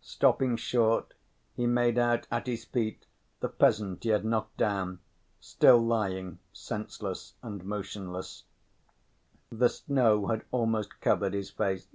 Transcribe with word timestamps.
Stopping 0.00 0.56
short, 0.56 1.14
he 1.54 1.64
made 1.64 1.96
out 1.96 2.26
at 2.28 2.48
his 2.48 2.64
feet 2.64 3.06
the 3.38 3.48
peasant 3.48 4.02
he 4.02 4.08
had 4.10 4.24
knocked 4.24 4.56
down, 4.56 4.98
still 5.38 5.78
lying 5.78 6.40
senseless 6.52 7.34
and 7.40 7.64
motionless. 7.64 8.42
The 9.52 9.68
snow 9.68 10.26
had 10.26 10.42
almost 10.50 11.00
covered 11.00 11.34
his 11.34 11.50
face. 11.50 11.86